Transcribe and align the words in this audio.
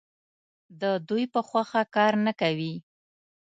د 0.81 0.83
دوی 1.07 1.23
په 1.33 1.39
خوښه 1.47 1.81
کار 1.95 2.13
نه 2.25 2.33
کوي. 2.41 2.73